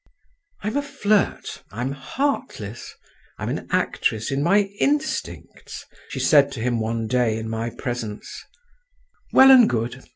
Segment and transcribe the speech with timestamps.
[0.63, 2.95] "I'm a flirt, I'm heartless,
[3.37, 8.43] I'm an actress in my instincts," she said to him one day in my presence;
[9.31, 10.03] "well and good!